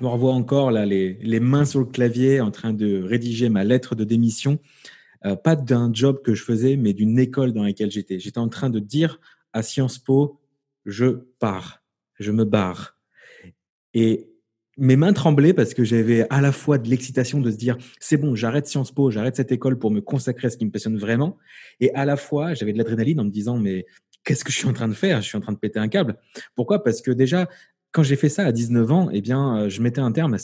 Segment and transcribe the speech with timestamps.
[0.00, 3.64] je me revois encore là, les, mains sur le clavier en train de rédiger ma
[3.64, 4.58] lettre de démission.
[5.26, 8.18] Euh, pas d'un job que je faisais, mais d'une école dans laquelle j'étais.
[8.18, 9.20] J'étais en train de dire
[9.52, 10.40] à Sciences Po,
[10.86, 11.82] je pars,
[12.18, 12.96] je me barre.
[13.92, 14.30] Et
[14.78, 18.16] mes mains tremblaient parce que j'avais à la fois de l'excitation de se dire c'est
[18.16, 20.96] bon, j'arrête Sciences Po, j'arrête cette école pour me consacrer à ce qui me passionne
[20.96, 21.36] vraiment.
[21.80, 23.84] Et à la fois, j'avais de l'adrénaline en me disant mais
[24.24, 25.20] qu'est-ce que je suis en train de faire?
[25.20, 26.16] Je suis en train de péter un câble.
[26.54, 26.82] Pourquoi?
[26.82, 27.48] Parce que déjà,
[27.92, 30.38] quand j'ai fait ça à 19 ans, eh bien, euh, je mettais un terme à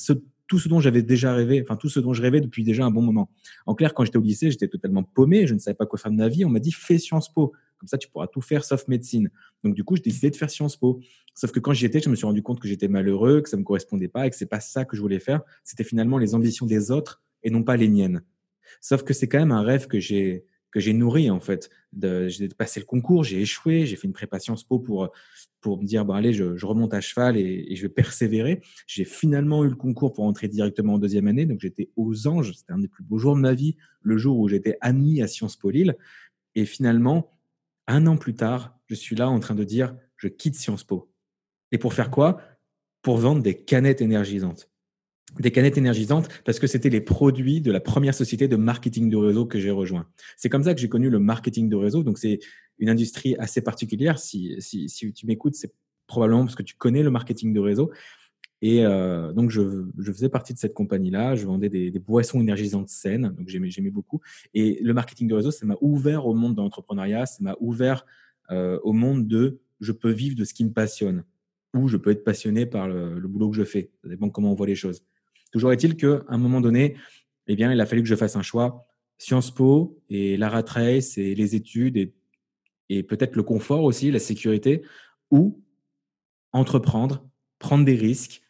[0.47, 2.91] tout ce dont j'avais déjà rêvé, enfin tout ce dont je rêvais depuis déjà un
[2.91, 3.31] bon moment.
[3.67, 6.13] En clair, quand j'étais au lycée, j'étais totalement paumé, je ne savais pas quoi faire
[6.13, 6.45] de ma vie.
[6.45, 9.31] On m'a dit fais Sciences Po, comme ça tu pourras tout faire sauf médecine.
[9.65, 11.01] Donc du coup, j'ai décidé de faire Sciences Po.
[11.35, 13.57] Sauf que quand j'y étais, je me suis rendu compte que j'étais malheureux, que ça
[13.57, 15.43] me correspondait pas et que c'est pas ça que je voulais faire.
[15.65, 18.23] C'était finalement les ambitions des autres et non pas les miennes.
[18.81, 21.71] Sauf que c'est quand même un rêve que j'ai que j'ai nourri en fait.
[22.01, 25.11] J'ai passé le concours, j'ai échoué, j'ai fait une prépa Sciences Po pour
[25.61, 28.61] pour me dire bon allez, je, remonte à cheval et, et je vais persévérer.
[28.87, 32.53] J'ai finalement eu le concours pour entrer directement en deuxième année, donc j'étais aux anges.
[32.55, 35.27] C'était un des plus beaux jours de ma vie, le jour où j'étais admis à
[35.27, 35.97] Sciences Po Lille.
[36.55, 37.33] Et finalement,
[37.87, 41.11] un an plus tard, je suis là en train de dire je quitte Sciences Po.
[41.73, 42.41] Et pour faire quoi?
[43.03, 44.71] Pour vendre des canettes énergisantes
[45.39, 49.17] des canettes énergisantes parce que c'était les produits de la première société de marketing de
[49.17, 50.07] réseau que j'ai rejoint.
[50.37, 52.03] C'est comme ça que j'ai connu le marketing de réseau.
[52.03, 52.39] Donc, c'est
[52.79, 54.19] une industrie assez particulière.
[54.19, 55.73] Si, si, si tu m'écoutes, c'est
[56.07, 57.91] probablement parce que tu connais le marketing de réseau.
[58.63, 61.35] Et euh, donc, je, je, faisais partie de cette compagnie-là.
[61.35, 63.35] Je vendais des, boissons énergisantes saines.
[63.37, 64.21] Donc, j'aimais, j'aimais beaucoup.
[64.55, 67.27] Et le marketing de réseau, ça m'a ouvert au monde de l'entrepreneuriat.
[67.27, 68.07] Ça m'a ouvert
[68.51, 71.25] euh, au monde de je peux vivre de ce qui me passionne
[71.75, 73.91] ou je peux être passionné par le, le boulot que je fais.
[74.03, 75.03] Ça dépend comment on voit les choses.
[75.57, 76.97] Toujours est-il qu'à un moment donné,
[77.47, 78.87] eh bien, il a fallu que je fasse un choix.
[79.17, 82.13] Sciences Po et la Trace et les études et,
[82.91, 84.83] et peut-être le confort aussi, la sécurité,
[85.31, 85.63] ou
[86.53, 87.27] entreprendre,
[87.59, 88.43] prendre des risques.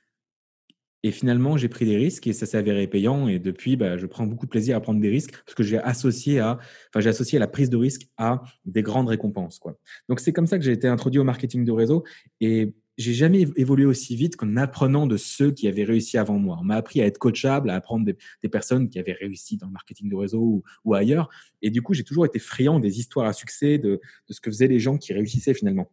[1.05, 3.28] Et finalement, j'ai pris des risques et ça s'est avéré payant.
[3.28, 5.78] Et depuis, bah, je prends beaucoup de plaisir à prendre des risques parce que j'ai
[5.78, 6.59] associé à,
[6.91, 9.78] enfin, j'ai associé la prise de risque à des grandes récompenses, quoi.
[10.09, 12.03] Donc, c'est comme ça que j'ai été introduit au marketing de réseau.
[12.41, 16.57] Et j'ai jamais évolué aussi vite qu'en apprenant de ceux qui avaient réussi avant moi.
[16.61, 19.73] On m'a appris à être coachable, à apprendre des, personnes qui avaient réussi dans le
[19.73, 21.29] marketing de réseau ou, ailleurs.
[21.61, 24.69] Et du coup, j'ai toujours été friand des histoires à succès, de, ce que faisaient
[24.69, 25.91] les gens qui réussissaient finalement.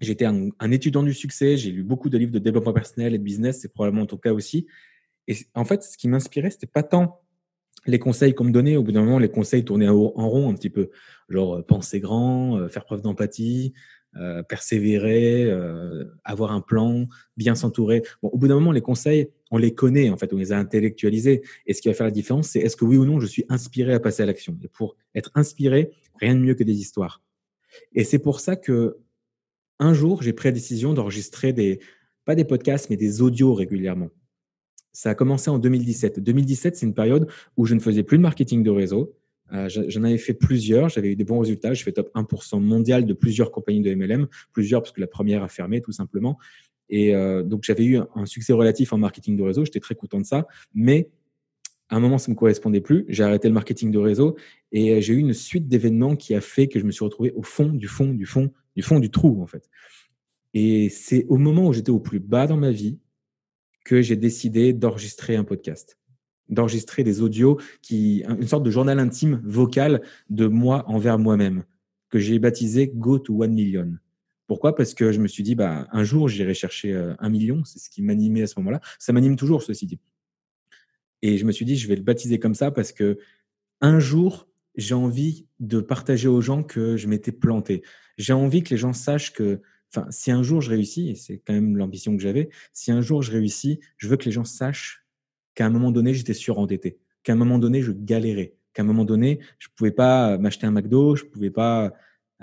[0.00, 3.24] J'étais un, étudiant du succès, j'ai lu beaucoup de livres de développement personnel et de
[3.24, 4.66] business, c'est probablement ton cas aussi.
[5.26, 7.22] Et en fait, ce qui m'inspirait, c'était pas tant
[7.86, 8.76] les conseils qu'on me donnait.
[8.76, 10.90] Au bout d'un moment, les conseils tournaient en rond un petit peu.
[11.28, 13.72] Genre, euh, penser grand, euh, faire preuve d'empathie,
[14.20, 17.06] euh, persévérer, euh, avoir un plan,
[17.36, 18.02] bien s'entourer.
[18.22, 20.58] Bon, au bout d'un moment, les conseils, on les connaît en fait, on les a
[20.58, 21.42] intellectualisés.
[21.66, 23.44] Et ce qui va faire la différence, c'est est-ce que oui ou non je suis
[23.48, 24.58] inspiré à passer à l'action?
[24.62, 27.22] Et pour être inspiré, rien de mieux que des histoires.
[27.94, 28.98] Et c'est pour ça que
[29.78, 31.80] un jour, j'ai pris la décision d'enregistrer des
[32.24, 34.10] pas des podcasts, mais des audios régulièrement.
[34.92, 36.20] Ça a commencé en 2017.
[36.20, 39.14] 2017, c'est une période où je ne faisais plus de marketing de réseau.
[39.52, 41.74] Euh, j'en avais fait plusieurs, j'avais eu des bons résultats.
[41.74, 45.42] Je fais top 1% mondial de plusieurs compagnies de MLM, plusieurs parce que la première
[45.42, 46.38] a fermé tout simplement.
[46.90, 50.20] Et euh, donc j'avais eu un succès relatif en marketing de réseau, j'étais très content
[50.20, 50.46] de ça.
[50.74, 51.10] Mais
[51.90, 53.06] à un moment, ça ne me correspondait plus.
[53.08, 54.36] J'ai arrêté le marketing de réseau
[54.72, 57.42] et j'ai eu une suite d'événements qui a fait que je me suis retrouvé au
[57.42, 59.68] fond du fond du fond du fond du trou en fait.
[60.54, 62.98] Et c'est au moment où j'étais au plus bas dans ma vie
[63.84, 65.98] que j'ai décidé d'enregistrer un podcast
[66.48, 71.64] d'enregistrer des audios, qui, une sorte de journal intime vocal de moi envers moi-même,
[72.10, 73.98] que j'ai baptisé Go to One Million.
[74.46, 74.74] Pourquoi?
[74.74, 77.64] Parce que je me suis dit, bah, un jour, j'irai chercher euh, un million.
[77.64, 78.80] C'est ce qui m'animait à ce moment-là.
[78.98, 80.00] Ça m'anime toujours, ceci dit.
[81.20, 83.18] Et je me suis dit, je vais le baptiser comme ça parce que
[83.82, 87.82] un jour, j'ai envie de partager aux gens que je m'étais planté.
[88.16, 89.60] J'ai envie que les gens sachent que,
[89.92, 93.02] enfin, si un jour je réussis, et c'est quand même l'ambition que j'avais, si un
[93.02, 95.04] jour je réussis, je veux que les gens sachent
[95.58, 99.04] qu'à un moment donné, j'étais surendetté, qu'à un moment donné, je galérais, qu'à un moment
[99.04, 101.92] donné, je pouvais pas m'acheter un McDo, je pouvais pas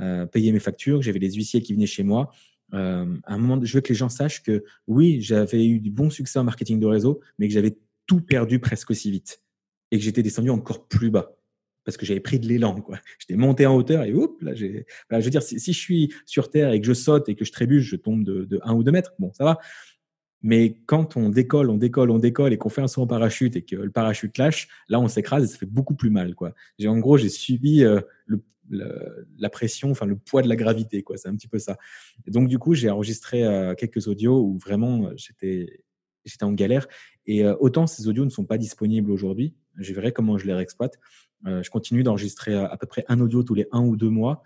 [0.02, 2.30] euh, payer mes factures, j'avais des huissiers qui venaient chez moi.
[2.74, 5.92] Euh, à un moment, je veux que les gens sachent que oui, j'avais eu du
[5.92, 9.42] bon succès en marketing de réseau, mais que j'avais tout perdu presque aussi vite
[9.92, 11.38] et que j'étais descendu encore plus bas
[11.86, 12.76] parce que j'avais pris de l'élan.
[13.20, 16.50] J'étais monté en hauteur et oups, là, je veux dire, si, si, je suis sur
[16.50, 18.84] terre et que je saute et que je trébuche, je tombe de, de 1 ou
[18.84, 19.14] 2 mètres.
[19.20, 19.60] Bon, ça va.
[20.46, 23.56] Mais quand on décolle, on décolle, on décolle et qu'on fait un saut en parachute
[23.56, 26.36] et que le parachute lâche, là, on s'écrase et ça fait beaucoup plus mal.
[26.36, 26.54] Quoi.
[26.86, 28.44] En gros, j'ai subi euh, le,
[29.40, 31.04] la pression, enfin le poids de la gravité.
[31.16, 31.78] C'est un petit peu ça.
[32.28, 35.82] Donc, du coup, j'ai enregistré euh, quelques audios où vraiment euh, j'étais,
[36.44, 36.88] en galère.
[37.26, 41.00] Et autant ces audios ne sont pas disponibles aujourd'hui, je verrai comment je les réexploite.
[41.44, 44.44] je continue d'enregistrer à, peu près un audio tous les un ou deux mois.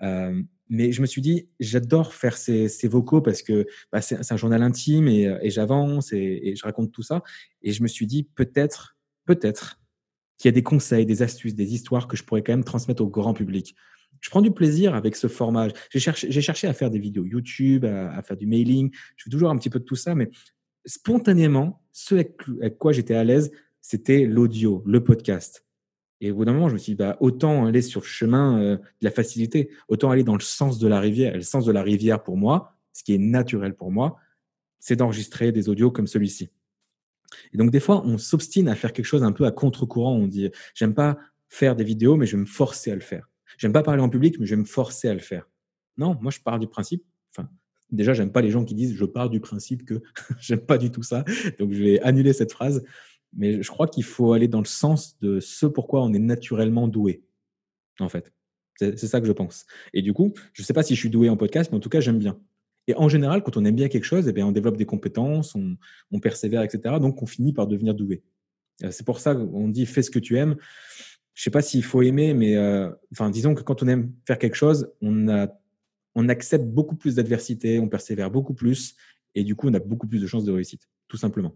[0.00, 4.62] Mais je me suis dit, j'adore faire ces, vocaux parce que bah, c'est un journal
[4.62, 7.22] intime et, j'avance et, et, je raconte tout ça.
[7.62, 8.96] Et je me suis dit, peut-être,
[9.26, 9.80] peut-être
[10.38, 13.02] qu'il y a des conseils, des astuces, des histoires que je pourrais quand même transmettre
[13.02, 13.74] au grand public.
[14.20, 15.68] Je prends du plaisir avec ce format.
[15.90, 18.90] J'ai cherché, cherché, à faire des vidéos YouTube, à, faire du mailing.
[19.16, 20.30] Je fais toujours un petit peu de tout ça, mais
[20.84, 23.50] spontanément, ce avec, quoi j'étais à l'aise,
[23.80, 25.65] c'était l'audio, le podcast.
[26.20, 28.60] Et au bout d'un moment, je me suis dit, bah, autant aller sur le chemin
[28.60, 31.34] euh, de la facilité, autant aller dans le sens de la rivière.
[31.34, 34.16] Et le sens de la rivière, pour moi, ce qui est naturel pour moi,
[34.78, 36.50] c'est d'enregistrer des audios comme celui-ci.
[37.52, 40.14] Et donc, des fois, on s'obstine à faire quelque chose un peu à contre-courant.
[40.14, 41.18] On dit, j'aime pas
[41.48, 43.28] faire des vidéos, mais je vais me forcer à le faire.
[43.58, 45.48] J'aime pas parler en public, mais je vais me forcer à le faire.
[45.96, 47.04] Non, moi, je pars du principe.
[47.30, 47.48] Enfin,
[47.90, 50.02] déjà, j'aime pas les gens qui disent je pars du principe que
[50.40, 51.24] j'aime pas du tout ça.
[51.58, 52.84] Donc, je vais annuler cette phrase.
[53.34, 56.88] Mais je crois qu'il faut aller dans le sens de ce pourquoi on est naturellement
[56.88, 57.22] doué,
[58.00, 58.32] en fait.
[58.78, 59.66] C'est ça que je pense.
[59.94, 61.80] Et du coup, je ne sais pas si je suis doué en podcast, mais en
[61.80, 62.38] tout cas, j'aime bien.
[62.88, 65.54] Et en général, quand on aime bien quelque chose, eh bien, on développe des compétences,
[65.54, 66.96] on, persévère, etc.
[67.00, 68.22] Donc, on finit par devenir doué.
[68.84, 70.56] Euh, c'est pour ça qu'on dit fais ce que tu aimes.
[71.34, 74.12] Je ne sais pas s'il faut aimer, mais euh, enfin, disons que quand on aime
[74.26, 75.48] faire quelque chose, on,
[76.14, 78.96] on accepte beaucoup plus d'adversité, on persévère beaucoup plus,
[79.34, 81.54] et du coup, on a beaucoup plus de chances de réussite, tout simplement.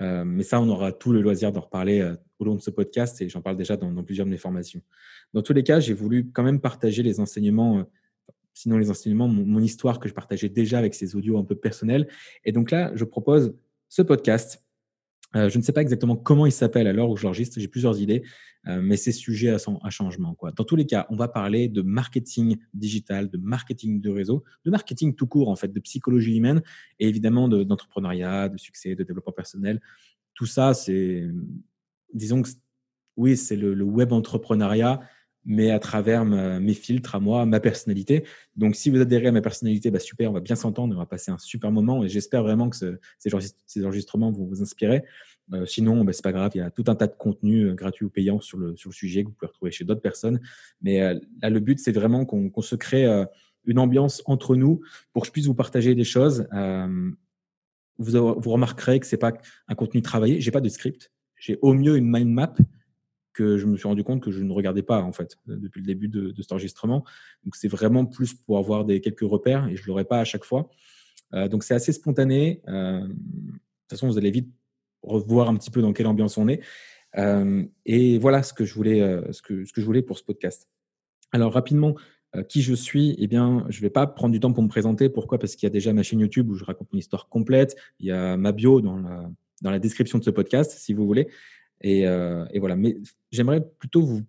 [0.00, 2.70] Euh, mais ça, on aura tout le loisir d'en reparler euh, au long de ce
[2.70, 4.80] podcast et j'en parle déjà dans, plusieurs de mes formations.
[5.34, 7.82] Dans tous les cas, j'ai voulu quand même partager les enseignements, euh,
[8.54, 12.08] sinon les enseignements, mon, histoire que je partageais déjà avec ces audios un peu personnels.
[12.44, 13.54] Et donc là, je propose
[13.88, 14.64] ce podcast
[15.36, 17.68] euh, je ne sais pas exactement comment il s'appelle à l'heure où je l'enregistre, j'ai
[17.68, 18.22] plusieurs idées,
[18.66, 20.34] euh, mais c'est sujet à, son, à changement.
[20.34, 20.50] Quoi.
[20.52, 24.70] Dans tous les cas, on va parler de marketing digital, de marketing de réseau, de
[24.70, 26.62] marketing tout court, en fait, de psychologie humaine
[26.98, 29.80] et évidemment d'entrepreneuriat, de, succès, de développement personnel.
[30.34, 31.28] Tout ça, c'est,
[32.12, 32.48] disons que
[33.16, 35.00] oui, c'est le, le, web entrepreneuriat,
[35.44, 38.24] mais à travers mes filtres à moi, ma personnalité.
[38.56, 41.06] Donc, si vous adhérez à ma personnalité, bah super, on va bien s'entendre, on va
[41.06, 45.02] passer un super moment et j'espère vraiment que ces, enregistrements vont vous inspirer.
[45.52, 47.74] Euh, sinon, bah, c'est pas grave, il y a tout un tas de contenus euh,
[47.74, 50.40] gratuits ou payants sur le, sur le sujet que vous pouvez retrouver chez d'autres personnes.
[50.82, 53.06] Mais euh, là, le but, c'est vraiment qu'on se crée
[53.64, 54.80] une ambiance entre nous
[55.12, 56.46] pour que je puisse vous partager des choses.
[57.98, 59.32] vous, vous remarquerez que c'est pas
[59.68, 62.54] un contenu travaillé, j'ai pas de script, j'ai au mieux une mind map
[63.32, 65.86] que je me suis rendu compte que je ne regardais pas en fait depuis le
[65.86, 67.04] début de, cet enregistrement.
[67.44, 70.44] Donc c'est vraiment plus pour avoir des quelques repères et je l'aurais pas à chaque
[70.44, 70.70] fois.
[71.34, 72.60] Euh, donc c'est assez spontané.
[72.68, 74.50] Euh, de toute façon, vous allez vite
[75.02, 76.60] revoir un petit peu dans quelle ambiance on est.
[77.18, 79.00] Euh, et voilà ce que je voulais,
[79.32, 80.68] ce que, ce que je voulais pour ce podcast.
[81.32, 81.94] Alors rapidement,
[82.48, 85.08] qui je suis, eh bien, je ne vais pas prendre du temps pour me présenter.
[85.08, 85.38] Pourquoi?
[85.38, 87.76] Parce qu'il y a déjà ma chaîne YouTube où je raconte une histoire complète.
[87.98, 89.28] Il y a ma bio dans la,
[89.62, 91.28] dans la description de ce podcast, si vous voulez.
[91.84, 92.76] Euh, et, voilà.
[92.76, 92.96] Mais
[93.30, 94.22] j'aimerais plutôt vous.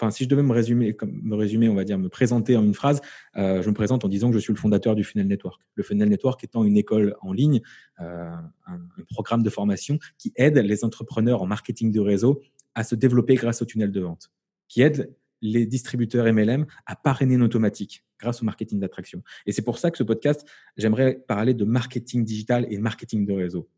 [0.00, 2.74] Enfin, si je devais me résumer, me résumer, on va dire, me présenter en une
[2.74, 3.00] phrase,
[3.36, 5.60] euh, je me présente en disant que je suis le fondateur du Funnel Network.
[5.74, 7.60] Le Funnel Network étant une école en ligne,
[8.00, 8.30] euh,
[8.66, 8.78] un,
[9.10, 12.40] programme de formation qui aide les entrepreneurs en marketing de réseau
[12.76, 14.30] à se développer grâce au tunnel de vente,
[14.68, 19.22] qui aide les distributeurs MLM à parrainer une automatique grâce au marketing d'attraction.
[19.46, 20.46] Et c'est pour ça que ce podcast,
[20.76, 23.68] j'aimerais parler de marketing digital et marketing de réseau.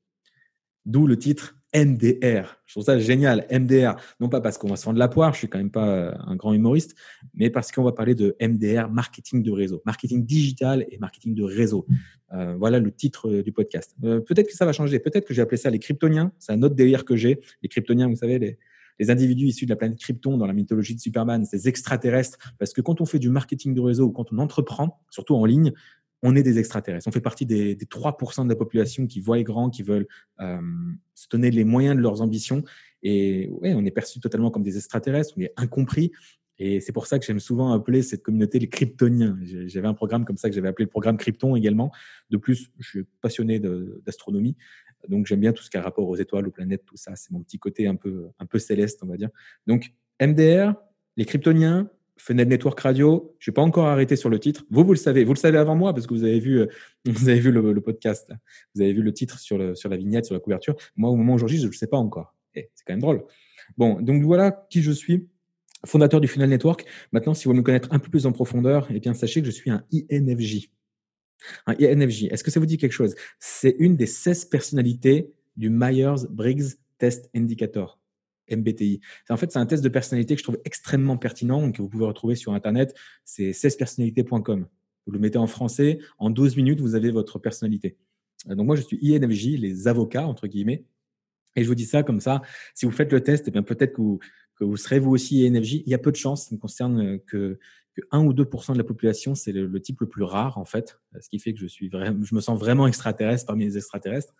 [0.86, 2.56] D'où le titre MDR.
[2.66, 3.96] Je trouve ça génial, MDR.
[4.18, 6.12] Non pas parce qu'on va se vendre la poire, je suis quand même pas euh,
[6.26, 6.96] un grand humoriste,
[7.34, 11.44] mais parce qu'on va parler de MDR, marketing de réseau, marketing digital et marketing de
[11.44, 11.86] réseau.
[12.32, 13.94] Euh, voilà le titre euh, du podcast.
[14.00, 14.98] peut-être que ça va changer.
[14.98, 16.32] Peut-être que j'ai appelé ça les kryptoniens.
[16.38, 17.40] C'est un autre délire que j'ai.
[17.62, 18.58] Les kryptoniens, vous savez, les,
[19.00, 22.38] les individus issus de la planète Krypton dans la mythologie de Superman, ces extraterrestres.
[22.58, 25.44] Parce que quand on fait du marketing de réseau ou quand on entreprend, surtout en
[25.44, 25.72] ligne,
[26.22, 27.08] on est des extraterrestres.
[27.08, 30.06] On fait partie des, 3% de la population qui voient grand, qui veulent
[30.40, 30.60] euh,
[31.14, 32.62] se donner les moyens de leurs ambitions.
[33.02, 36.12] Et ouais, on est perçu totalement comme des extraterrestres, on est incompris.
[36.62, 39.38] Et c'est pour ça que j'aime souvent appeler cette communauté les kryptoniens.
[39.42, 41.90] J'avais un programme comme ça que j'avais appelé le programme Krypton également.
[42.28, 44.56] De plus, je suis passionné d'astronomie.
[45.08, 47.16] Donc j'aime bien tout ce qui a rapport aux étoiles, aux planètes, tout ça.
[47.16, 49.30] C'est mon petit côté un peu, un peu céleste, on va dire.
[49.66, 50.74] Donc MDR,
[51.16, 53.34] les kryptoniens, Fenêtre Network Radio.
[53.38, 54.64] Je suis pas encore arrêté sur le titre.
[54.70, 55.24] Vous, vous le savez.
[55.24, 56.66] Vous le savez avant moi parce que vous avez vu, euh,
[57.06, 58.30] vous avez vu le, podcast.
[58.74, 60.76] Vous avez vu le titre sur, la vignette, sur la couverture.
[60.96, 62.34] Moi, au moment j'enregistre, je ne le sais pas encore.
[62.54, 63.24] C'est quand même drôle.
[63.78, 65.28] Bon, donc voilà qui je suis.
[65.86, 66.84] Fondateur du Funnel Network.
[67.12, 69.46] Maintenant, si vous voulez me connaître un peu plus en profondeur, eh bien, sachez que
[69.46, 70.70] je suis un INFJ.
[71.66, 72.24] Un INFJ.
[72.24, 73.14] Est-ce que ça vous dit quelque chose?
[73.38, 77.99] C'est une des 16 personnalités du Myers-Briggs Test Indicator.
[78.50, 79.00] MBTI.
[79.28, 82.06] En fait, c'est un test de personnalité que je trouve extrêmement pertinent, que vous pouvez
[82.06, 82.94] retrouver sur Internet.
[83.24, 84.66] C'est 16personnalités.com.
[85.06, 87.96] Vous le mettez en français, en 12 minutes, vous avez votre personnalité.
[88.48, 90.84] Euh, donc moi, je suis INFJ, les avocats, entre guillemets.
[91.56, 92.42] Et je vous dis ça comme ça,
[92.74, 95.82] si vous faites le test, eh bien peut-être que vous, serez vous aussi INFJ.
[95.84, 97.58] Il y a peu de chances, ça ne concerne que,
[97.94, 101.00] que 1 ou 2 de la population, c'est le, type le plus rare, en fait,
[101.20, 104.32] ce qui fait que je, suis vraiment, je me sens vraiment extraterrestre parmi les extraterrestres.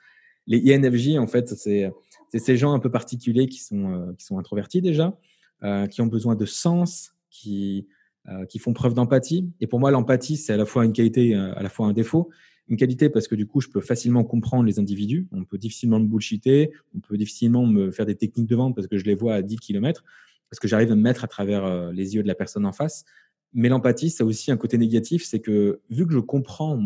[0.47, 1.91] Les INFJ, en fait, c'est
[2.39, 5.19] ces gens un peu particuliers qui sont, euh, introvertis déjà,
[5.63, 7.89] euh, qui ont besoin de sens, qui,
[8.29, 9.51] euh, qui font preuve d'empathie.
[9.61, 12.31] Et pour moi, l'empathie, c'est à la fois une qualité, à la fois un défaut.
[12.69, 15.27] Une qualité parce que du coup, je peux facilement comprendre les individus.
[15.33, 18.87] On peut difficilement me bullshiter, on peut difficilement me faire des techniques de vente parce
[18.87, 20.05] que je les vois à 10 km,
[20.49, 23.05] parce que j'arrive à me mettre à travers les yeux de la personne en face.
[23.53, 26.77] Mais l'empathie, ça a aussi un côté négatif, c'est que vu que je comprends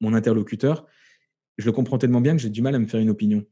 [0.00, 0.86] mon interlocuteur,
[1.60, 3.44] je le comprends tellement bien que j'ai du mal à me faire une opinion.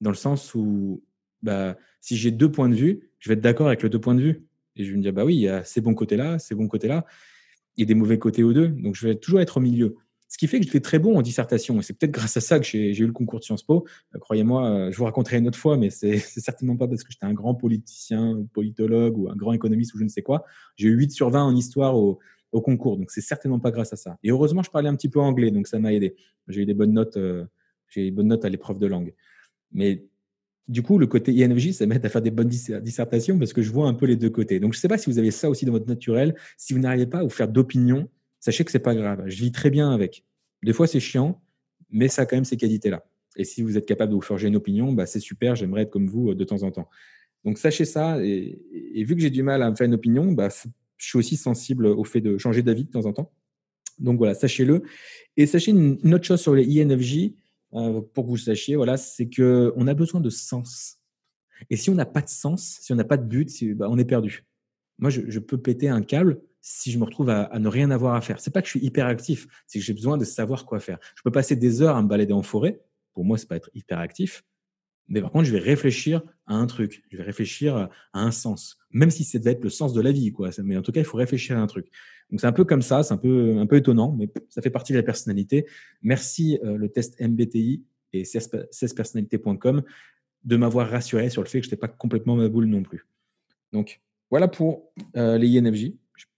[0.00, 1.02] Dans le sens où,
[1.42, 4.14] bah, si j'ai deux points de vue, je vais être d'accord avec les deux points
[4.14, 4.46] de vue.
[4.76, 6.66] Et je vais me dire, bah oui, il y a ces bons côtés-là, ces bons
[6.66, 7.04] côtés-là,
[7.80, 8.68] a des mauvais côtés aux deux.
[8.68, 9.96] Donc, je vais toujours être au milieu.
[10.28, 11.78] Ce qui fait que j'étais très bon en dissertation.
[11.78, 13.86] Et c'est peut-être grâce à ça que j'ai eu le concours de Sciences Po.
[14.14, 17.26] Euh, croyez-moi, je vous raconterai une autre fois, mais c'est certainement pas parce que j'étais
[17.26, 20.44] un grand politicien, politologue ou un grand économiste ou je ne sais quoi.
[20.76, 22.18] J'ai eu 8 sur 20 en histoire au,
[22.52, 22.96] au concours.
[22.98, 24.18] Donc, c'est certainement pas grâce à ça.
[24.22, 26.14] Et heureusement, je parlais un petit peu anglais, donc ça m'a aidé.
[26.48, 27.44] J'ai eu des bonnes notes, euh,
[27.88, 29.14] j'ai eu des bonnes notes à l'épreuve de langue.
[29.72, 30.04] Mais
[30.68, 33.72] du coup, le côté INFJ, ça m'aide à faire des bonnes dissertations parce que je
[33.72, 34.60] vois un peu les deux côtés.
[34.60, 36.34] Donc, je ne sais pas si vous avez ça aussi dans votre naturel.
[36.56, 39.24] Si vous n'arrivez pas à vous faire d'opinion, sachez que c'est pas grave.
[39.26, 40.24] Je vis très bien avec.
[40.62, 41.42] Des fois, c'est chiant,
[41.90, 43.04] mais ça a quand même ces qualités-là.
[43.36, 45.90] Et si vous êtes capable de vous forger une opinion, bah, c'est super, j'aimerais être
[45.90, 46.88] comme vous euh, de temps en temps.
[47.44, 48.22] Donc, sachez ça.
[48.22, 50.48] Et, vu que j'ai du mal à me faire une opinion, bah,
[51.02, 53.32] je suis aussi sensible au fait de changer d'avis de temps en temps.
[53.98, 54.84] Donc, voilà, sachez-le.
[55.36, 57.32] Et sachez une, autre chose sur les INFJ,
[57.74, 61.00] euh, pour que vous sachiez, voilà, c'est qu'on a besoin de sens.
[61.70, 63.98] Et si on n'a pas de sens, si on n'a pas de but, bah, on
[63.98, 64.44] est perdu.
[64.98, 68.20] Moi, je, peux péter un câble si je me retrouve à, ne rien avoir à
[68.20, 68.38] faire.
[68.38, 70.98] C'est pas que je suis hyper actif, c'est que j'ai besoin de savoir quoi faire.
[71.16, 72.80] Je peux passer des heures à me balader en forêt.
[73.12, 74.44] Pour moi, c'est pas être hyper actif.
[75.08, 77.02] Mais par contre, je vais réfléchir à un truc.
[77.10, 77.90] Je vais réfléchir à
[78.20, 78.78] un sens.
[78.90, 80.50] Même si ça devait être le sens de la vie, quoi.
[80.62, 81.88] Mais en tout cas, il faut réfléchir à un truc.
[82.30, 83.02] Donc, c'est un peu comme ça.
[83.02, 85.66] C'est un peu, un peu étonnant, mais ça fait partie de la personnalité.
[86.02, 89.82] Merci, euh, le test MBTI et 16personnalité.com
[90.44, 93.06] de m'avoir rassuré sur le fait que je n'étais pas complètement ma boule non plus.
[93.72, 95.92] Donc, voilà pour euh, les INFJ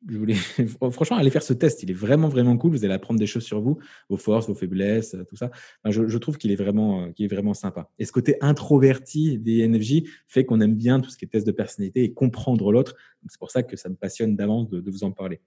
[0.08, 0.34] je voulais,
[0.90, 1.82] franchement, aller faire ce test.
[1.82, 2.72] Il est vraiment, vraiment cool.
[2.72, 5.50] Vous allez apprendre des choses sur vous, vos forces, vos faiblesses, tout ça.
[5.86, 7.90] je, trouve qu'il est vraiment, euh, qu'il est vraiment sympa.
[7.98, 11.46] Et ce côté introverti des NFJ fait qu'on aime bien tout ce qui est test
[11.46, 12.94] de personnalité et comprendre l'autre.
[13.28, 15.40] C'est pour ça que ça me passionne d'avance de, vous en parler.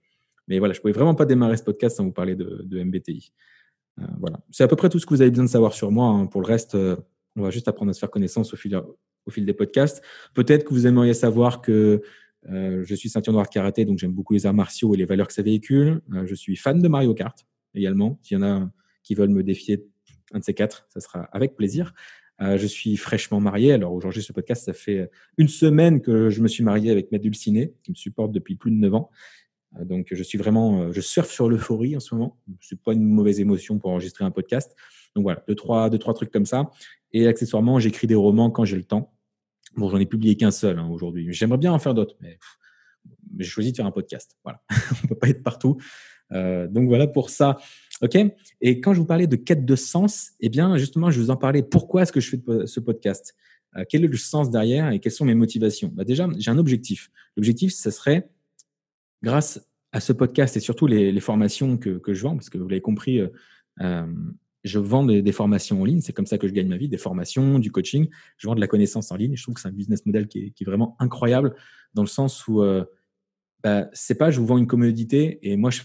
[0.48, 3.32] Mais voilà, je pouvais vraiment pas démarrer ce podcast sans vous parler de, MBTI.
[4.00, 4.40] Euh, voilà.
[4.50, 6.06] C'est à peu près tout ce que vous avez besoin de savoir sur moi.
[6.06, 6.26] Hein.
[6.26, 6.96] Pour le reste, euh,
[7.36, 10.02] on va juste apprendre à se faire connaissance au fil des podcasts.
[10.34, 12.02] Peut-être que vous aimeriez savoir que
[12.50, 15.26] euh, je suis ceinture noire karaté, donc j'aime beaucoup les arts martiaux et les valeurs
[15.26, 16.00] que ça véhicule.
[16.14, 18.18] Euh, je suis fan de Mario Kart également.
[18.22, 18.70] S'il y en a
[19.02, 19.86] qui veulent me défier
[20.32, 21.94] un de ces quatre, ça sera avec plaisir.
[22.40, 23.72] Euh, je suis fraîchement marié.
[23.72, 27.18] Alors aujourd'hui, ce podcast, ça fait une semaine que je me suis marié avec ma
[27.18, 29.10] dulcinée, qui me supporte depuis plus de 9 ans.
[29.80, 32.38] donc je suis vraiment, je surfe sur l'euphorie en ce moment.
[32.60, 34.74] Ce n'est pas une mauvaise émotion pour enregistrer un podcast.
[35.14, 36.70] Donc voilà, deux trois, deux, trois trucs comme ça.
[37.12, 39.12] Et accessoirement, j'écris des romans quand j'ai le temps.
[39.78, 41.32] Bon, j'en ai publié qu'un seul hein, aujourd'hui.
[41.32, 42.38] J'aimerais bien en faire d'autres, mais,
[43.38, 44.36] j'ai choisi de faire un podcast.
[44.42, 44.60] Voilà,
[45.04, 45.76] on peut pas être partout.
[46.32, 47.56] Euh, donc voilà pour ça.
[48.02, 48.16] Ok?
[48.60, 51.36] Et quand je vous parlais de quête de sens, eh bien justement, je vous en
[51.36, 51.62] parlais.
[51.62, 53.36] Pourquoi est-ce que je fais ce podcast?
[53.76, 55.90] Euh, Quel est le sens derrière et quelles sont mes motivations?
[55.94, 57.10] Bah Déjà, j'ai un objectif.
[57.36, 58.28] L'objectif, ce serait,
[59.22, 62.80] grâce à ce podcast et surtout les, formations que, je vends, parce que vous l'avez
[62.80, 63.20] compris,
[63.80, 64.06] euh,
[64.64, 66.00] je vends des, formations en ligne.
[66.00, 68.08] C'est comme ça que je gagne ma vie, des formations, du coaching.
[68.36, 69.36] Je vends de la connaissance en ligne.
[69.36, 71.54] Je trouve que c'est un business model qui est, vraiment incroyable
[71.94, 72.84] dans le sens où, euh,
[73.62, 75.82] bah, c'est pas je vous vends une commodité et moi, je,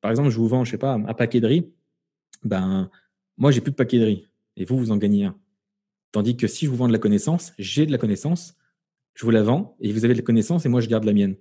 [0.00, 1.72] par exemple, je vous vends, je sais pas, un paquet de riz.
[2.42, 2.90] Ben,
[3.36, 4.26] moi, j'ai plus de paquet de riz
[4.56, 5.38] et vous, vous en gagnez un.
[6.12, 8.54] Tandis que si je vous vends de la connaissance, j'ai de la connaissance,
[9.14, 11.12] je vous la vends et vous avez de la connaissance et moi, je garde la
[11.12, 11.36] mienne.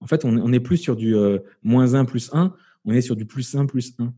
[0.00, 3.16] En fait, on n'est plus sur du euh, moins 1 plus 1, on est sur
[3.16, 4.14] du plus 1 plus 1.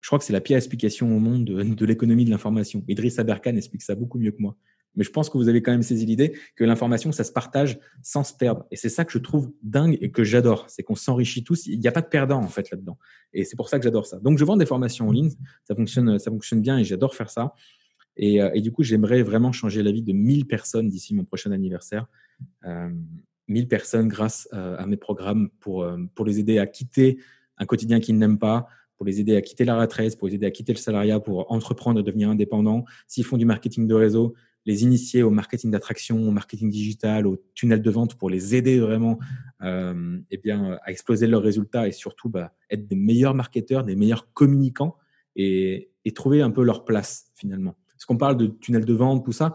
[0.00, 2.84] Je crois que c'est la pire explication au monde de, l'économie de l'information.
[2.88, 4.56] Idriss Aberkan explique ça beaucoup mieux que moi.
[4.94, 7.78] Mais je pense que vous avez quand même saisi l'idée que l'information, ça se partage
[8.02, 8.64] sans se perdre.
[8.70, 10.64] Et c'est ça que je trouve dingue et que j'adore.
[10.70, 11.66] C'est qu'on s'enrichit tous.
[11.66, 12.98] Il n'y a pas de perdant, en fait, là-dedans.
[13.34, 14.18] Et c'est pour ça que j'adore ça.
[14.20, 15.30] Donc, je vends des formations en ligne.
[15.64, 17.52] Ça fonctionne, ça fonctionne bien et j'adore faire ça.
[18.16, 21.50] Et, euh, du coup, j'aimerais vraiment changer la vie de 1000 personnes d'ici mon prochain
[21.50, 22.06] anniversaire.
[22.64, 22.88] Euh,
[23.48, 27.18] 1000 personnes grâce euh, à mes programmes pour, euh, pour les aider à quitter
[27.58, 30.46] un quotidien qu'ils n'aiment pas, pour les aider à quitter la retraite, pour les aider
[30.46, 32.84] à quitter le salariat, pour entreprendre et devenir indépendant.
[33.06, 34.34] S'ils font du marketing de réseau,
[34.66, 38.80] les initier au marketing d'attraction, au marketing digital, au tunnel de vente pour les aider
[38.80, 39.18] vraiment
[39.62, 43.94] euh, eh bien, à exploser leurs résultats et surtout bah, être des meilleurs marketeurs, des
[43.94, 44.96] meilleurs communicants
[45.36, 47.76] et, et, trouver un peu leur place finalement.
[47.92, 49.54] Parce qu'on parle de tunnel de vente, tout ça,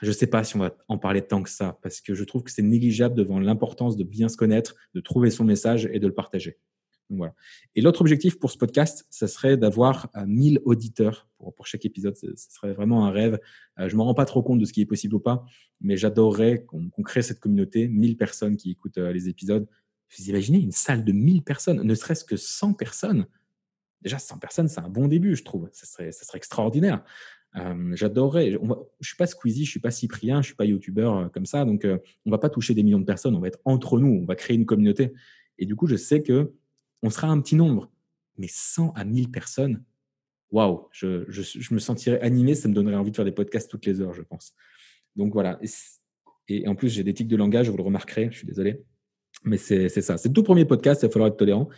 [0.00, 2.24] je ne sais pas si on va en parler tant que ça, parce que je
[2.24, 5.98] trouve que c'est négligeable devant l'importance de bien se connaître, de trouver son message et
[5.98, 6.58] de le partager.
[7.74, 12.16] Et l'autre objectif pour ce podcast, ça serait d'avoir 1000 euh, auditeurs pour, chaque épisode.
[12.16, 13.38] Ce serait vraiment un rêve.
[13.78, 15.44] Euh, je ne me rends pas trop compte de ce qui est possible ou pas,
[15.80, 19.66] mais j'adorerais qu'on crée cette communauté, 1000 personnes qui écoutent euh, les épisodes.
[20.16, 23.26] Vous imaginez une salle de 1000 personnes, ne serait-ce que 100 personnes?
[24.02, 25.68] Déjà, 100 personnes, c'est un bon début, je trouve.
[25.72, 27.04] Ça serait, ça serait extraordinaire.
[27.92, 28.52] J'adorerais.
[28.52, 28.58] Je
[29.00, 31.64] je suis pas Squeezie, je suis pas Cyprien, je suis pas youtubeur euh, comme ça.
[31.64, 31.86] Donc,
[32.24, 33.34] on va pas toucher des millions de personnes.
[33.34, 34.20] On va être entre nous.
[34.22, 35.12] On va créer une communauté.
[35.60, 36.52] Et du coup, je sais que
[37.02, 37.90] on sera un petit nombre,
[38.36, 39.82] mais 100 à 1000 personnes.
[40.50, 42.54] Waouh, je, me sentirais animé.
[42.54, 44.54] Ça me donnerait envie de faire des podcasts toutes les heures, je pense.
[45.16, 45.60] Donc voilà.
[46.48, 47.70] Et, en plus, j'ai des tics de langage.
[47.70, 48.28] Vous le remarquerez.
[48.32, 48.82] Je suis désolé.
[49.44, 50.18] Mais c'est ça.
[50.18, 51.02] C'est le tout premier podcast.
[51.02, 51.68] Il va falloir être tolérant.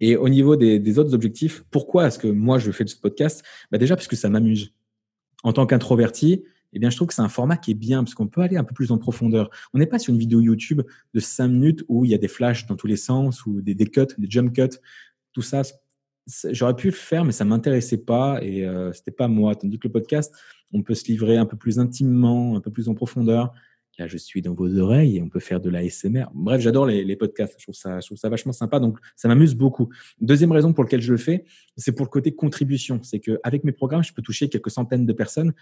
[0.00, 3.42] Et au niveau des, des autres objectifs, pourquoi est-ce que moi je fais ce podcast?
[3.70, 4.74] Bah Déjà parce que ça m'amuse
[5.42, 8.14] en tant qu'introverti, eh bien, je trouve que c'est un format qui est bien parce
[8.14, 9.50] qu'on peut aller un peu plus en profondeur.
[9.74, 10.82] On n'est pas sur une vidéo YouTube
[11.14, 13.74] de 5 minutes où il y a des flashs dans tous les sens ou des,
[13.74, 14.78] des cuts, des jump cuts.
[15.32, 15.62] Tout ça,
[16.50, 19.54] j'aurais pu le faire, mais ça m'intéressait pas et euh, c'était pas moi.
[19.54, 20.34] Tandis que le podcast,
[20.72, 23.52] on peut se livrer un peu plus intimement, un peu plus en profondeur.
[23.98, 26.24] Là, je suis dans vos oreilles et on peut faire de l'ASMR.
[26.32, 27.56] Bref, j'adore les, podcasts.
[27.58, 28.80] Je trouve ça, je trouve ça vachement sympa.
[28.80, 29.90] Donc, ça m'amuse beaucoup.
[30.22, 31.44] Deuxième raison pour laquelle je le fais,
[31.76, 33.00] c'est pour le côté contribution.
[33.02, 35.52] C'est qu'avec mes programmes, je peux toucher quelques centaines de personnes,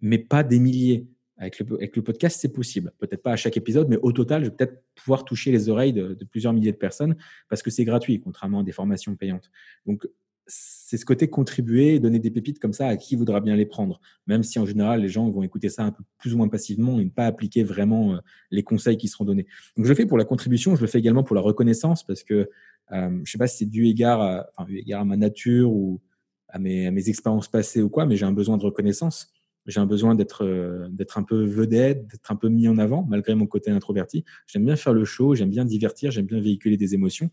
[0.00, 1.06] mais pas des milliers.
[1.40, 2.92] Avec le, podcast, c'est possible.
[2.98, 5.94] Peut-être pas à chaque épisode, mais au total, je vais peut-être pouvoir toucher les oreilles
[5.94, 7.16] de, plusieurs milliers de personnes
[7.48, 9.50] parce que c'est gratuit, contrairement à des formations payantes.
[9.86, 10.06] Donc,
[10.46, 14.00] c'est ce côté contribuer, donner des pépites comme ça à qui voudra bien les prendre,
[14.26, 17.00] même si en général les gens vont écouter ça un peu plus ou moins passivement
[17.00, 18.18] et ne pas appliquer vraiment euh,
[18.50, 19.46] les conseils qui seront donnés.
[19.76, 22.24] Donc je le fais pour la contribution, je le fais également pour la reconnaissance parce
[22.24, 22.50] que
[22.92, 26.00] euh, je sais pas si c'est dû égard à, ma nature ou
[26.48, 29.32] à mes expériences passées ou quoi, mais j'ai un besoin de reconnaissance.
[29.70, 33.06] J'ai un besoin d'être euh, d'être un peu vedette, d'être un peu mis en avant
[33.08, 34.24] malgré mon côté introverti.
[34.46, 37.30] J'aime bien faire le show, j'aime bien divertir, j'aime bien véhiculer des émotions.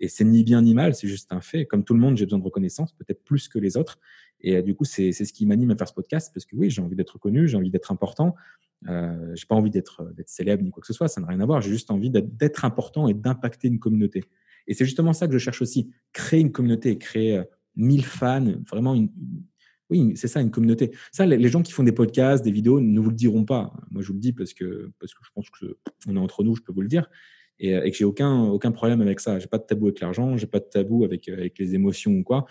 [0.00, 1.66] Et c'est ni bien ni mal, c'est juste un fait.
[1.66, 3.98] Comme tout le monde, j'ai besoin de reconnaissance, peut-être plus que les autres.
[4.40, 6.70] Et euh, du coup, c'est ce qui m'anime à faire ce podcast, parce que oui,
[6.70, 8.36] j'ai envie d'être reconnu, j'ai envie d'être important.
[8.88, 11.46] Euh, j'ai pas envie d'être célèbre ni quoi que ce soit, ça n'a rien à
[11.46, 11.60] voir.
[11.60, 14.22] J'ai juste envie d'être important et d'impacter une communauté.
[14.68, 17.42] Et c'est justement ça que je cherche aussi, créer une communauté, créer
[17.76, 19.10] 1000 euh, fans, vraiment une,
[19.90, 20.90] oui, c'est ça, une communauté.
[21.12, 23.72] Ça, les gens qui font des podcasts, des vidéos, ne vous le diront pas.
[23.90, 26.54] Moi, je vous le dis parce que, parce que je pense qu'on est entre nous,
[26.56, 27.08] je peux vous le dire
[27.58, 29.38] et, euh, et que j'ai aucun aucun problème avec ça.
[29.38, 32.12] J'ai pas de tabou avec l'argent, j'ai pas de tabou avec euh, avec les émotions
[32.12, 32.46] ou quoi.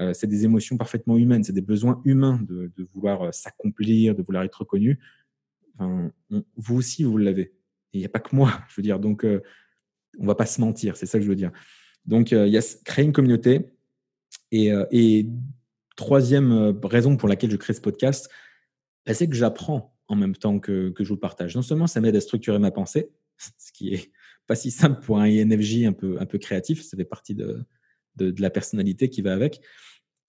[0.00, 4.22] Euh, c'est des émotions parfaitement humaines, c'est des besoins humains de, de vouloir s'accomplir, de
[4.22, 4.98] vouloir être reconnu.
[5.74, 6.12] Enfin,
[6.56, 7.54] vous aussi, vous l'avez.
[7.92, 8.98] Il n'y a pas que moi, je veux dire.
[8.98, 9.40] Donc, euh,
[10.18, 11.52] on va pas se mentir, c'est ça que je veux dire.
[12.06, 13.66] Donc, il y a créer une communauté.
[14.50, 15.26] Et, et
[15.96, 18.28] troisième raison pour laquelle je crée ce podcast,
[19.06, 21.54] bah, c'est que j'apprends en même temps que, je vous partage.
[21.56, 23.10] Non seulement ça m'aide à structurer ma pensée,
[23.58, 24.12] ce qui est
[24.46, 26.82] pas si simple pour un INFJ un peu, un peu créatif.
[26.82, 27.64] Ça fait partie de,
[28.16, 29.60] de, la personnalité qui va avec.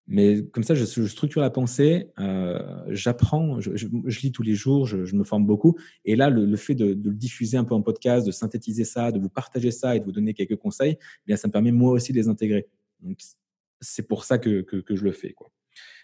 [0.06, 3.88] Mais comme ça, je, structure la pensée, euh, j'apprends, je,
[4.22, 5.78] lis tous les jours, je, me forme beaucoup.
[6.04, 9.20] Et là, le, fait de, le diffuser un peu en podcast, de synthétiser ça, de
[9.20, 11.94] vous partager ça et de vous donner quelques conseils, eh bien, ça me permet moi
[11.94, 12.68] aussi de les intégrer.
[13.84, 15.36] C'est pour ça que, que, je le fais.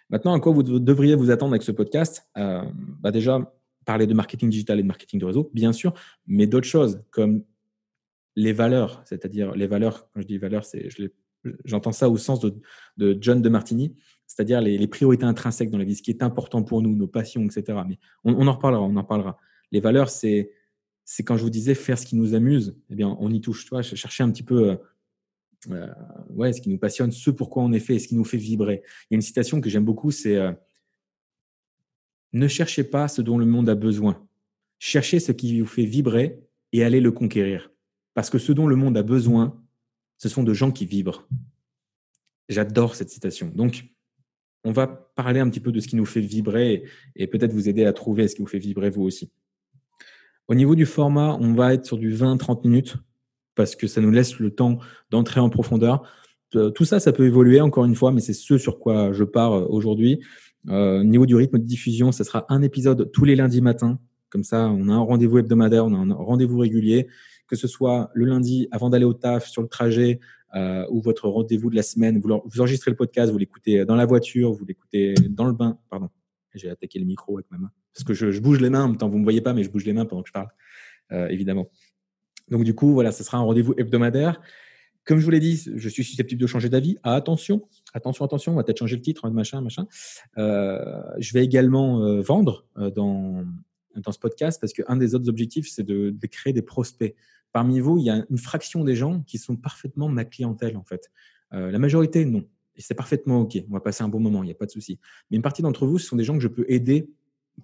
[0.09, 2.27] Maintenant, à quoi vous devriez vous attendre avec ce podcast?
[2.37, 2.63] Euh,
[2.99, 3.53] bah Déjà,
[3.85, 5.93] parler de marketing digital et de marketing de réseau, bien sûr,
[6.27, 7.43] mais d'autres choses comme
[8.35, 10.89] les valeurs, c'est-à-dire les valeurs, quand je dis valeurs, c'est,
[11.65, 12.55] j'entends ça au sens de,
[12.97, 13.95] de John de Martini,
[14.27, 17.43] c'est-à-dire les, priorités intrinsèques dans la vie, ce qui est important pour nous, nos passions,
[17.43, 17.79] etc.
[17.87, 19.37] Mais on, en reparlera, on en parlera.
[19.71, 20.51] Les valeurs, c'est,
[21.03, 23.63] c'est quand je vous disais faire ce qui nous amuse, eh bien, on y touche.
[23.63, 24.77] Tu vois, chercher un petit peu,
[25.72, 25.88] euh,
[26.30, 28.82] ouais, ce qui nous passionne, ce pourquoi on est fait, ce qui nous fait vibrer.
[29.10, 30.52] Il y a une citation que j'aime beaucoup, c'est euh,
[32.34, 34.26] ne cherchez pas ce dont le monde a besoin.
[34.78, 36.39] Cherchez ce qui vous fait vibrer
[36.72, 37.72] et allez le conquérir.
[38.13, 39.62] Parce que ce dont le monde a besoin,
[40.17, 41.28] ce sont de gens qui vibrent.
[42.48, 43.52] J'adore cette citation.
[43.54, 43.86] Donc,
[44.63, 46.84] on va parler un petit peu de ce qui nous fait vibrer
[47.15, 49.32] et peut-être vous aider à trouver ce qui vous fait vibrer vous aussi.
[50.48, 52.98] Au niveau du format, on va être sur du 20-30 minutes
[53.60, 56.10] parce que ça nous laisse le temps d'entrer en profondeur.
[56.56, 59.26] Euh, tout ça, ça peut évoluer encore une fois, mais c'est ce sur quoi je
[59.26, 60.22] pars euh, aujourd'hui.
[60.69, 64.00] Euh, au niveau du rythme de diffusion, ça sera un épisode tous les lundis matins.
[64.30, 67.08] Comme ça, on a un rendez-vous hebdomadaire, on a un rendez-vous régulier
[67.50, 70.19] que ce soit le lundi avant d'aller au taf, sur le trajet,
[70.56, 74.06] euh, ou votre rendez-vous de la semaine, vous, enregistrez le podcast, vous l'écoutez dans la
[74.06, 75.80] voiture, vous l'écoutez dans le bain.
[75.89, 76.10] Pardon,
[76.54, 77.72] j'ai attaqué le micro avec ma main.
[77.93, 79.63] Parce que je, bouge les mains en même temps, vous ne me voyez pas, mais
[79.63, 80.50] je bouge les mains pendant que je parle,
[81.32, 81.69] évidemment.
[82.49, 84.41] Donc du coup, voilà, ce sera un rendez-vous hebdomadaire.
[85.05, 86.97] Comme je vous l'ai dit, je suis susceptible de changer d'avis.
[87.03, 89.88] Ah, attention, attention, attention, on va peut-être changer le titre, machin, machin.
[90.38, 93.43] Euh, je vais également euh, vendre euh, dans
[93.95, 97.15] dans ce podcast parce qu'un des autres objectifs, c'est de, créer des prospects.
[97.51, 100.83] Parmi vous, il y a une fraction des gens qui sont parfaitement ma clientèle, en
[100.83, 101.09] fait.
[101.51, 102.45] La majorité, non.
[102.75, 103.57] Et c'est parfaitement OK.
[103.67, 104.99] On va passer un bon moment, il n'y a pas de souci.
[105.29, 107.09] Mais une partie d'entre vous, ce sont des gens que je peux aider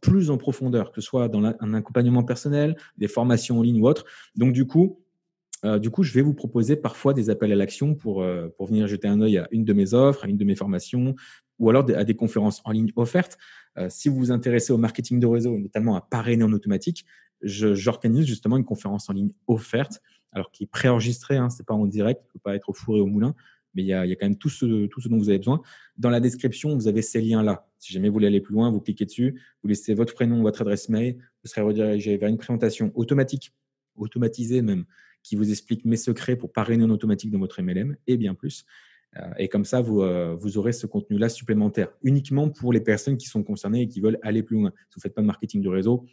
[0.02, 3.88] plus en profondeur, que ce soit dans un accompagnement personnel, des formations en ligne ou
[3.88, 4.06] autre.
[4.36, 5.00] Donc, du coup,
[5.66, 8.68] euh, du coup, je vais vous proposer parfois des appels à l'action pour, euh, pour
[8.68, 11.16] venir jeter un œil à une de mes offres, à une de mes formations,
[11.60, 13.38] ou alors à des conférences en ligne offertes.
[13.78, 17.06] Euh, si vous vous intéressez au marketing de réseau, notamment à parrainer en automatique,
[17.42, 21.74] j'organise justement une conférence en ligne offerte, alors qui est préenregistrée, hein, ce n'est pas
[21.74, 23.36] en direct, il ne faut pas être au four et au moulin,
[23.76, 25.62] mais il y a, quand même tout ce, dont vous avez besoin.
[25.98, 27.68] Dans la description, vous avez ces liens-là.
[27.80, 30.62] Si jamais vous voulez aller plus loin, vous cliquez dessus, vous laissez votre prénom, votre
[30.62, 33.54] adresse mail, vous serez redirigé vers une présentation automatique,
[33.96, 34.86] automatisée même,
[35.24, 38.66] qui vous explique mes secrets pour parrainer en automatique dans votre MLM et bien plus.
[39.18, 43.18] Euh, et comme ça, vous, euh, vous aurez ce contenu-là supplémentaire, uniquement pour les personnes
[43.18, 44.72] qui sont concernées et qui veulent aller plus loin.
[44.90, 46.06] Si vous ne faites pas de marketing du réseau,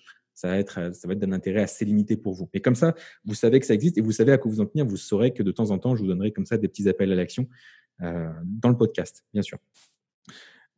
[0.43, 2.49] ça va être, ça va être d'un intérêt assez limité pour vous.
[2.53, 4.67] Et comme ça, vous savez que ça existe et vous savez à quoi vous en
[4.67, 4.87] tenir.
[4.87, 7.13] Vous saurez que de temps en temps, je vous donnerai comme ça des petits appels
[7.13, 7.49] à l'action
[8.03, 9.59] euh, dans le podcast, bien sûr.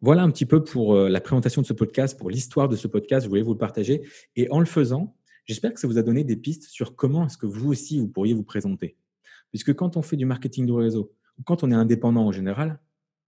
[0.00, 3.24] Voilà un petit peu pour la présentation de ce podcast, pour l'histoire de ce podcast.
[3.24, 4.02] Je voulais vous le partager.
[4.36, 7.36] Et en le faisant, J'espère que ça vous a donné des pistes sur comment est-ce
[7.36, 8.96] que vous aussi, vous pourriez vous présenter.
[9.50, 11.12] Puisque quand on fait du marketing de réseau,
[11.44, 12.80] quand on est indépendant en général,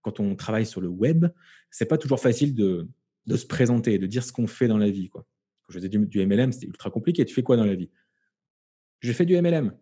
[0.03, 1.27] quand on travaille sur le web,
[1.70, 2.88] c'est pas toujours facile de,
[3.27, 5.09] de, se présenter, de dire ce qu'on fait dans la vie.
[5.11, 5.27] Quoi.
[5.68, 7.24] Je faisais du, du MLM, c'était ultra compliqué.
[7.24, 7.90] Tu fais quoi dans la vie?
[9.00, 9.72] Je fais du MLM.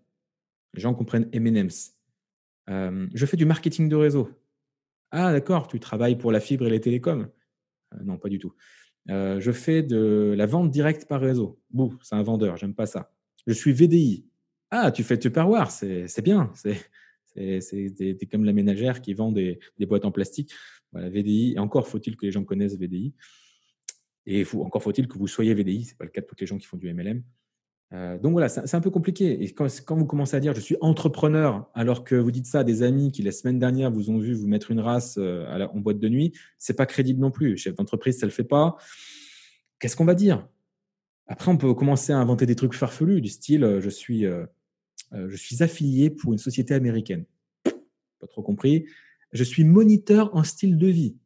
[0.75, 1.95] Les gens comprennent M&M's.
[2.71, 4.31] Euh, je fais du marketing de réseau.
[5.11, 7.29] Ah, d'accord, tu travailles pour la fibre et les télécoms.
[7.95, 8.55] Euh, non, pas du tout.
[9.11, 11.61] Euh, je fais de la vente directe par réseau.
[11.71, 13.13] Bouh, c'est un vendeur, j'aime pas ça.
[13.47, 14.27] Je suis VDI.
[14.71, 16.51] Ah, tu fais Tupperware, c'est bien.
[16.55, 20.53] C'est comme la ménagère qui vend des, boîtes en plastique.
[20.93, 21.57] VDI.
[21.59, 23.15] Encore faut-il que les gens connaissent VDI.
[24.27, 25.85] Et encore faut-il que vous soyez VDI.
[25.85, 27.23] Ce n'est pas le cas de tous les gens qui font du MLM.
[27.93, 29.43] Euh, donc voilà, c'est un peu compliqué.
[29.43, 32.65] Et quand, vous commencez à dire je suis entrepreneur, alors que vous dites ça à
[32.65, 35.79] des amis qui la semaine dernière vous ont vu vous mettre une race euh, en
[35.79, 37.57] boîte de nuit, c'est pas crédible non plus.
[37.57, 38.77] Chef d'entreprise, ça le fait pas.
[39.79, 40.49] Qu'est-ce qu'on va dire?
[41.27, 44.27] Après, on peut commencer à inventer des trucs farfelus du style euh, je suis
[45.13, 47.25] je suis affilié pour une société américaine.
[47.63, 48.87] Pas trop compris.
[49.31, 51.17] Je suis moniteur en style de vie.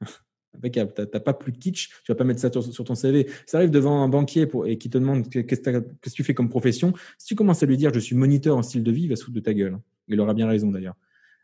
[0.56, 0.92] Impeccable.
[0.94, 3.28] Tu n'as pas plus de kitsch, tu vas pas mettre ça sur, ton CV.
[3.46, 6.92] Ça arrive devant un banquier et qui te demande qu'est-ce que tu fais comme profession.
[7.18, 9.16] Si tu commences à lui dire je suis moniteur en style de vie, il va
[9.16, 9.78] se foutre de ta gueule.
[10.08, 10.96] Il aura bien raison d'ailleurs.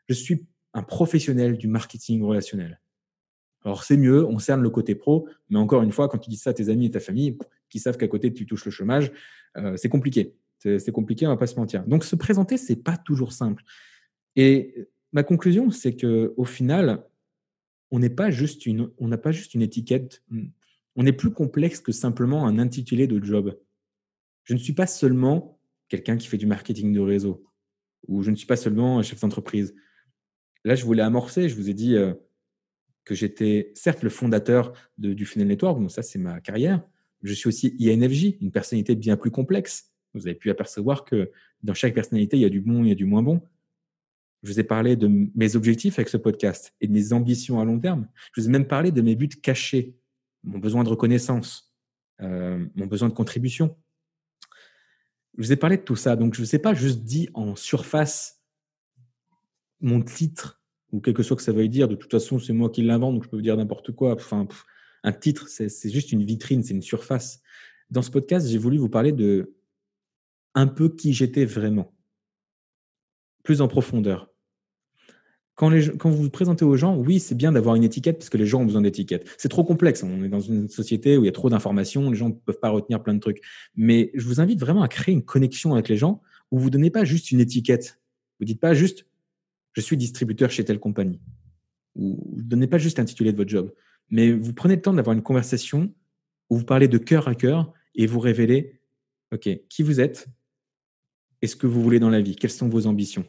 [0.09, 2.81] Je suis un professionnel du marketing relationnel.
[3.65, 6.37] Alors c'est mieux, on cerne le côté pro, mais encore une fois, quand tu dis
[6.37, 7.37] ça à tes amis et ta famille,
[7.69, 9.13] qui savent qu'à côté tu touches le chômage,
[9.57, 10.35] euh, c'est compliqué.
[10.59, 11.85] C'est compliqué, on va pas se mentir.
[11.85, 13.63] Donc se présenter, c'est pas toujours simple.
[14.35, 17.05] Et ma conclusion, c'est que au final,
[17.91, 20.23] on n'est pas juste une, on n'a pas juste une étiquette.
[20.97, 23.59] On est plus complexe que simplement un intitulé de job.
[24.45, 27.45] Je ne suis pas seulement quelqu'un qui fait du marketing de réseau
[28.09, 29.75] ou je ne suis pas seulement un chef d'entreprise.
[30.65, 31.49] Là, je voulais amorcer.
[31.49, 32.15] Je vous ai dit euh,
[33.05, 36.83] que j'étais certes le fondateur du Funnel Network, donc ça c'est ma carrière.
[37.23, 39.93] Je suis aussi INFJ, une personnalité bien plus complexe.
[40.15, 41.31] Vous avez pu apercevoir que
[41.63, 43.41] dans chaque personnalité, il y a du bon, il y a du moins bon.
[44.43, 47.65] Je vous ai parlé de mes objectifs avec ce podcast et de mes ambitions à
[47.65, 48.09] long terme.
[48.33, 49.97] Je vous ai même parlé de mes buts cachés,
[50.45, 51.75] mon besoin de reconnaissance,
[52.21, 53.77] euh, mon besoin de contribution.
[55.37, 56.17] Je vous ai parlé de tout ça.
[56.17, 58.43] Donc, je ne vous ai pas juste dit en surface
[59.81, 61.89] mon titre ou quelque chose que ça veuille dire.
[61.89, 64.15] De toute façon, c'est moi qui l'invente, donc je peux vous dire n'importe quoi.
[64.15, 64.47] Enfin,
[65.03, 67.41] un titre, c'est juste une vitrine, c'est une surface.
[67.91, 69.55] Dans ce podcast, j'ai voulu vous parler de
[70.55, 71.95] un peu qui j'étais vraiment,
[73.47, 74.29] plus en profondeur.
[75.55, 78.45] Quand, vous vous présentez aux gens, oui, c'est bien d'avoir une étiquette parce que les
[78.45, 79.27] gens ont besoin d'étiquettes.
[79.39, 80.03] C'est trop complexe.
[80.03, 82.59] On est dans une société où il y a trop d'informations, les gens ne peuvent
[82.61, 83.41] pas retenir plein de trucs.
[83.75, 86.73] Mais je vous invite vraiment à créer une connexion avec les gens où vous ne
[86.73, 88.01] donnez pas juste une étiquette.
[88.39, 89.07] Vous ne dites pas juste
[89.73, 91.21] je suis distributeur chez telle compagnie.
[91.95, 93.73] Ou vous ne donnez pas juste l'intitulé de votre job.
[94.11, 95.95] Mais vous prenez le temps d'avoir une conversation
[96.51, 98.81] où vous parlez de cœur à cœur et vous révélez
[99.33, 100.29] OK, qui vous êtes
[101.43, 103.27] et ce que vous voulez dans la vie, quelles sont vos ambitions?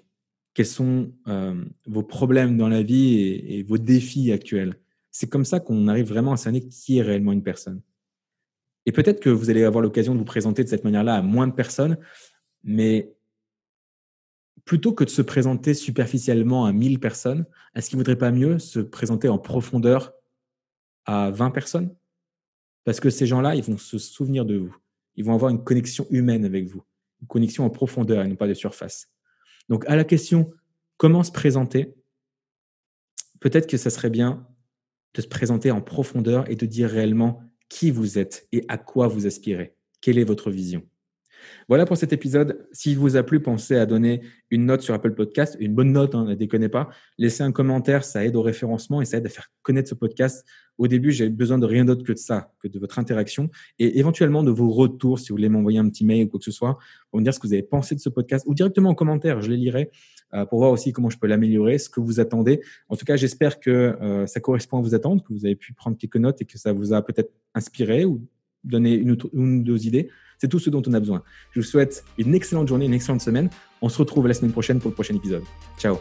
[0.57, 1.53] Quels sont euh,
[1.85, 4.73] vos problèmes dans la vie et, vos défis actuels.
[5.11, 7.79] C'est comme ça qu'on arrive vraiment à cerner qui est réellement une personne.
[8.87, 11.45] Et peut-être que vous allez avoir l'occasion de vous présenter de cette manière-là à moins
[11.45, 11.99] de personnes,
[12.63, 13.13] mais
[14.65, 18.57] plutôt que de se présenter superficiellement à 1000 personnes, est-ce qu'il ne vaudrait pas mieux
[18.57, 20.11] se présenter en profondeur
[21.05, 21.95] à 20 personnes?
[22.83, 24.75] Parce que ces gens-là, ils vont se souvenir de vous.
[25.17, 26.81] Ils vont avoir une connexion humaine avec vous,
[27.21, 29.07] une connexion en profondeur et non pas de surface.
[29.69, 30.51] Donc, à la question
[30.97, 31.93] comment se présenter,
[33.39, 34.47] peut-être que ça serait bien
[35.13, 39.07] de se présenter en profondeur et de dire réellement qui vous êtes et à quoi
[39.07, 39.75] vous aspirez.
[40.01, 40.87] Quelle est votre vision?
[41.67, 42.67] Voilà pour cet épisode.
[42.71, 46.15] S'il vous a plu, pensez à donner une note sur Apple Podcast, une bonne note,
[46.15, 46.89] hein, ne déconnez pas.
[47.17, 50.45] Laissez un commentaire, ça aide au référencement et ça aide à faire connaître ce podcast.
[50.77, 53.99] Au début, j'ai besoin de rien d'autre que de ça, que de votre interaction et
[53.99, 56.51] éventuellement de vos retours si vous voulez m'envoyer un petit mail ou quoi que ce
[56.51, 56.77] soit
[57.09, 59.41] pour me dire ce que vous avez pensé de ce podcast ou directement en commentaire,
[59.41, 59.91] je les lirai
[60.33, 62.61] euh, pour voir aussi comment je peux l'améliorer, ce que vous attendez.
[62.89, 65.73] En tout cas, j'espère que euh, ça correspond à vos attentes, que vous avez pu
[65.73, 68.21] prendre quelques notes et que ça vous a peut-être inspiré ou
[68.63, 70.09] donné une, une ou deux idées.
[70.37, 71.23] C'est tout ce dont on a besoin.
[71.51, 73.49] Je vous souhaite une excellente journée, une excellente semaine.
[73.81, 75.43] On se retrouve la semaine prochaine pour le prochain épisode.
[75.79, 75.97] Ciao